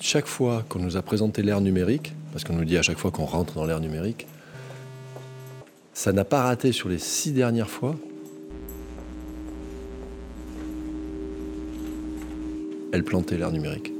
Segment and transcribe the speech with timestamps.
[0.00, 3.10] chaque fois qu'on nous a présenté l'ère numérique, parce qu'on nous dit à chaque fois
[3.10, 4.26] qu'on rentre dans l'ère numérique,
[5.94, 7.96] ça n'a pas raté sur les six dernières fois.
[12.92, 13.92] Elle plantait l'ère numérique.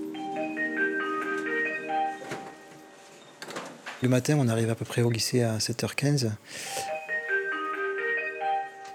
[4.03, 6.31] Le matin, on arrive à peu près au lycée à 7h15.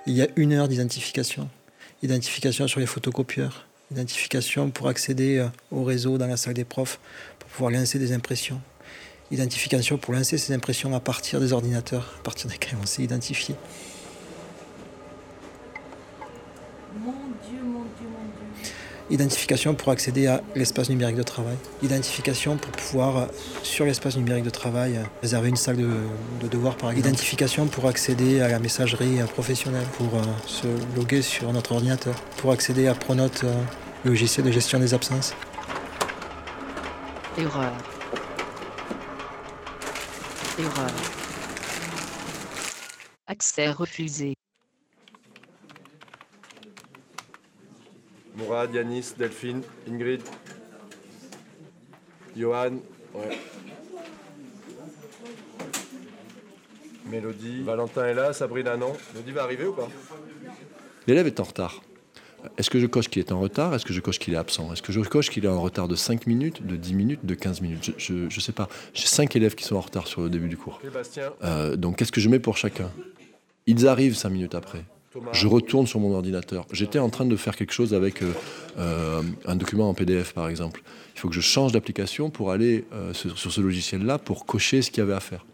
[0.05, 1.49] Il y a une heure d'identification.
[2.03, 3.65] Identification sur les photocopieurs.
[3.91, 6.99] Identification pour accéder euh, au réseau dans la salle des profs,
[7.39, 8.61] pour pouvoir lancer des impressions.
[9.31, 13.55] Identification pour lancer ces impressions à partir des ordinateurs, à partir desquels on s'est identifié.
[19.11, 21.57] Identification pour accéder à l'espace numérique de travail.
[21.83, 23.25] Identification pour pouvoir, euh,
[23.61, 25.89] sur l'espace numérique de travail, euh, réserver une salle de,
[26.41, 27.09] de devoir par exemple.
[27.09, 30.09] Identification pour accéder à la messagerie euh, professionnelle, pour
[30.47, 33.43] se loguer sur notre ordinateur, pour accéder à Pronote,
[34.05, 35.33] logiciel de gestion des absences.
[37.37, 37.73] Erreur.
[40.57, 40.91] Erreur.
[43.27, 44.35] Accès refusé.
[48.35, 50.21] Mourad, Yanis, Delphine, Ingrid,
[52.35, 52.77] Johan,
[53.13, 53.37] ouais.
[57.09, 58.93] Mélodie, Valentin est là, Sabrina non.
[59.13, 59.89] Mélodie va arriver ou pas?
[61.07, 61.81] L'élève est en retard.
[62.57, 63.75] Est-ce que je coche qu'il est en retard?
[63.75, 64.71] Est-ce que je coche qu'il est absent?
[64.73, 67.35] Est-ce que je coche qu'il est en retard de 5 minutes, de 10 minutes, de
[67.35, 67.93] 15 minutes?
[67.97, 68.67] Je ne sais pas.
[68.93, 70.79] J'ai 5 élèves qui sont en retard sur le début du cours.
[71.43, 72.89] Euh, donc qu'est-ce que je mets pour chacun?
[73.67, 74.83] Ils arrivent 5 minutes après.
[75.33, 76.65] Je retourne sur mon ordinateur.
[76.71, 78.31] J'étais en train de faire quelque chose avec euh,
[78.77, 80.83] euh, un document en PDF, par exemple.
[81.15, 84.81] Il faut que je change d'application pour aller euh, sur, sur, ce logiciel-là pour cocher
[84.81, 85.45] ce qu'il y avait à faire.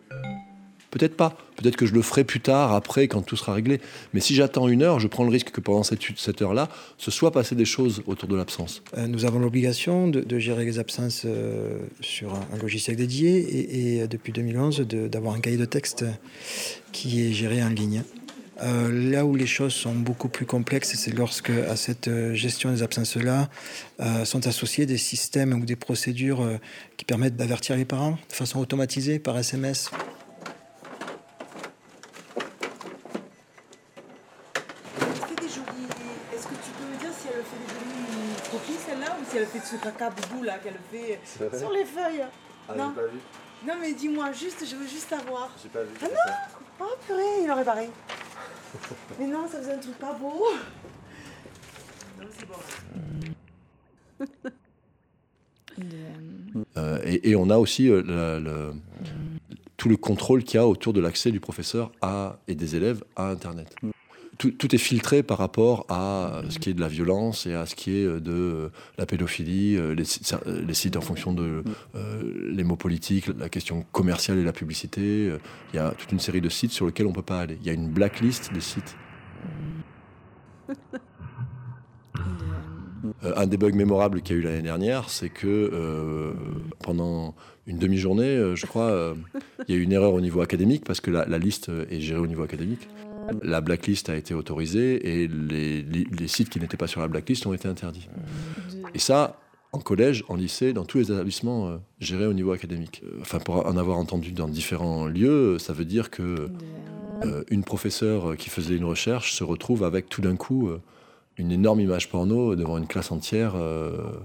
[0.89, 1.37] Peut-être pas.
[1.57, 3.81] Peut-être que je le ferai plus tard, après, quand tout sera réglé.
[4.13, 7.11] Mais si j'attends une heure, je prends le risque que pendant cette, cette heure-là, ce
[7.11, 8.81] soit passé des choses autour de l'absence.
[9.07, 11.27] nous avons l'obligation de, de, gérer les absences
[11.99, 16.05] sur un, un, logiciel dédié et, et depuis 2011 d'avoir un cahier de texte
[16.93, 18.03] qui est géré en ligne.
[18.61, 22.71] Euh, là où les choses sont beaucoup plus complexes, c'est lorsque à cette euh, gestion
[22.71, 23.49] des absences-là
[23.99, 26.57] euh, sont associés des systèmes ou des procédures euh,
[26.97, 29.91] qui permettent d'avertir les parents de façon automatisée par SMS.
[36.33, 39.37] Est-ce que tu peux me dire si elle fait des jolies copies celle-là ou si
[39.37, 41.19] elle fait de ce caca boubou là qu'elle fait
[41.57, 42.25] sur les feuilles?
[42.69, 42.91] Ah, Non.
[42.91, 43.19] Pas vu.
[43.65, 45.51] Non mais dis-moi juste, je veux juste savoir.
[45.61, 45.89] J'ai pas vu.
[46.01, 46.33] Ah non
[46.79, 47.89] Oh purée, il aurait pareil.
[49.19, 50.43] Mais non, ça faisait un truc pas beau.
[56.75, 58.71] Euh, et, on a aussi euh,
[59.77, 61.91] tout le contrôle qu'il y a autour de l'accès du professeur
[62.47, 63.75] et des élèves à Internet.
[64.37, 67.65] Tout, tout, est filtré par rapport à ce qui est de la violence et à
[67.65, 71.63] ce qui est de la pédophilie, les, les sites en fonction de
[71.95, 75.31] euh, les mots politiques, la question commerciale et la publicité.
[75.73, 77.57] Il y a toute une série de sites sur lesquels on ne peut pas aller.
[77.61, 78.95] Il y a une blacklist des sites.
[83.23, 86.33] Euh, un des bugs mémorables qu'il y a eu l'année dernière, c'est que euh,
[86.83, 89.13] pendant une demi-journée, euh, je crois, euh,
[89.67, 91.99] il y a eu une erreur au niveau académique parce que la, la, liste est
[91.99, 92.87] gérée au niveau académique.
[93.41, 97.53] La blacklist a été autorisée et les, sites qui n'étaient pas sur la blacklist ont
[97.53, 98.07] été interdits.
[98.93, 99.39] Et ça,
[99.73, 103.03] en collège, en lycée, dans tous les établissements euh, gérés au niveau académique.
[103.21, 106.49] Enfin, pour en avoir entendu dans différents lieux, ça veut dire que
[107.23, 110.81] euh, une professeure qui faisait une recherche se retrouve avec tout d'un coup euh,
[111.37, 114.19] une énorme image porno devant une classe entière euh,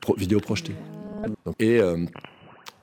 [0.00, 0.74] pro vidéo projetée.
[1.44, 2.04] Donc, et, euh,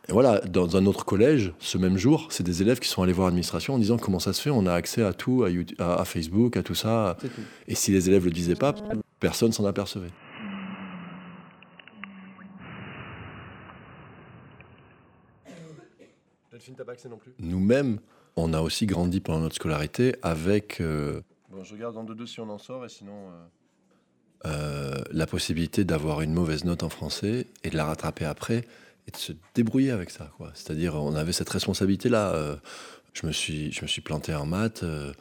[0.10, 3.14] et, voilà, dans un autre collège, ce même jour, c'est des élèves qui sont allés
[3.14, 5.80] voir l'administration en disant comment ça se fait, on a accès à tout, à, YouTube,
[5.80, 7.16] à, à Facebook, à tout ça.
[7.20, 7.28] Tout.
[7.68, 8.74] Et si les élèves ne le disaient pas,
[9.20, 10.10] personne s'en apercevait.
[17.40, 18.00] Nous-mêmes,
[18.36, 20.82] on a aussi grandi pendant notre scolarité avec.
[20.82, 23.14] Euh, bon, je regarde en deux deux si on en sort et sinon.
[23.14, 23.46] Euh...
[24.46, 28.64] Euh, la possibilité d'avoir une mauvaise note en français et de la rattraper après
[29.10, 30.32] et de se débrouiller avec ça.
[30.54, 32.34] C'est-à-dire, on avait cette responsabilité-là.
[32.36, 32.56] Euh,
[33.14, 35.12] je, me suis, je me suis planté en maths, euh,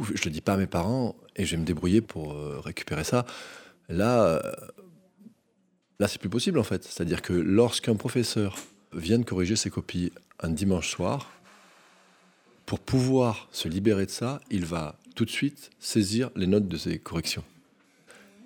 [0.00, 2.60] ouf, je le dis pas à mes parents et je vais me débrouiller pour euh,
[2.60, 3.24] récupérer ça.
[3.88, 4.40] Là, euh,
[6.00, 6.82] là c'est plus possible en fait.
[6.82, 8.56] C'est-à-dire que lorsqu'un professeur
[8.92, 11.30] vient de corriger ses copies un dimanche soir,
[12.66, 16.76] pour pouvoir se libérer de ça, il va tout de suite saisir les notes de
[16.76, 17.44] ses corrections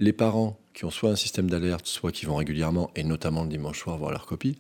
[0.01, 3.49] les parents qui ont soit un système d'alerte, soit qui vont régulièrement, et notamment le
[3.49, 4.59] dimanche soir, voir leurs copies,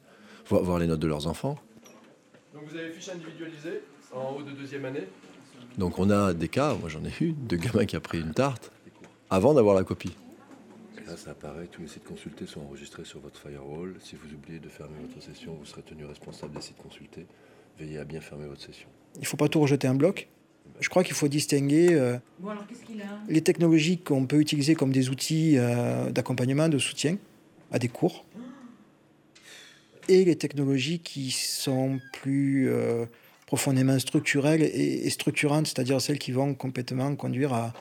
[0.48, 1.56] voir, voir les notes de leurs enfants.
[2.54, 3.80] Donc vous avez fiche individualisée
[4.12, 5.04] en haut de deuxième année
[5.78, 8.32] Donc on a des cas, moi j'en ai eu, de gamin qui a pris une
[8.32, 8.70] tarte
[9.30, 10.14] avant d'avoir la copie.
[11.06, 13.94] Là, ça apparaît, tous les sites consultés sont enregistrés sur votre firewall.
[14.00, 17.26] Si vous oubliez de fermer votre session, vous serez tenu responsable des sites consultés.
[17.78, 18.88] Veillez à bien fermer votre session.
[19.16, 20.28] Il ne faut pas tout rejeter en bloc.
[20.80, 23.04] Je crois qu'il faut distinguer euh, Bon, alors qu'est-ce qu'il a?
[23.28, 27.18] les technologies qu'on peut utiliser comme des outils euh, d'accompagnement, de soutien
[27.70, 28.24] à des cours,
[30.08, 33.06] et les technologies qui sont plus euh,
[33.46, 37.72] profondément structurelles et, et structurantes, c'est-à-dire celles qui vont complètement conduire à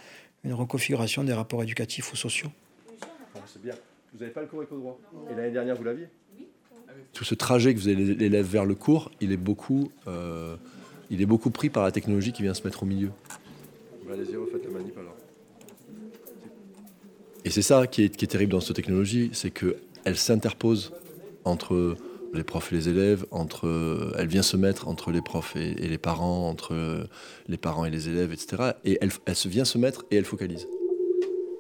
[0.44, 2.50] une reconfiguration des rapports éducatifs ou sociaux.
[3.46, 3.76] C'est bien.
[4.14, 5.00] Vous n'avez pas le cours éco-droit
[5.32, 6.08] Et l'année dernière, vous l'aviez
[7.14, 10.56] Tout ce trajet que vous avez l'élève vers le cours, il est beaucoup, euh,
[11.10, 13.12] il est beaucoup pris par la technologie qui vient se mettre au milieu.
[14.08, 15.16] Bah, Allez-y, refaites la manip alors.
[17.46, 20.94] Et c'est ça qui est, qui est terrible dans cette technologie, c'est qu'elle s'interpose
[21.44, 21.98] entre
[22.34, 25.88] les profs et les élèves, entre, elle vient se mettre entre les profs et, et
[25.88, 27.08] les parents, entre
[27.48, 28.72] les parents et les élèves, etc.
[28.86, 30.68] Et elle, elle se vient se mettre et elle focalise.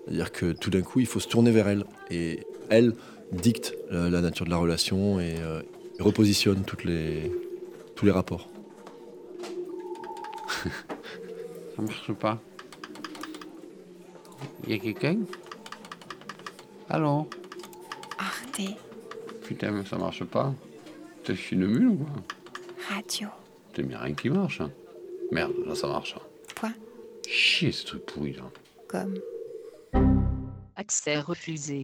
[0.05, 1.85] C'est-à-dire que tout d'un coup, il faut se tourner vers elle.
[2.09, 2.93] Et elle
[3.31, 5.61] dicte euh, la nature de la relation et, euh,
[5.99, 7.31] et repositionne toutes les,
[7.95, 8.49] tous les rapports.
[11.75, 12.41] Ça marche pas?
[14.67, 15.19] Y a quelqu'un?
[16.89, 17.27] Allô?
[18.17, 18.77] Arte
[19.45, 20.53] Putain, mais ça marche pas.
[21.23, 22.23] T'es une mule ou quoi
[22.89, 23.29] Radio.
[23.73, 24.61] T'as mis rien qui marche.
[24.61, 24.71] hein.
[25.31, 26.15] Merde, là ça marche.
[26.55, 26.73] Point.
[27.27, 28.43] Chier ce truc pourri là.
[28.87, 29.19] Comme.
[30.75, 31.83] Accès refusé.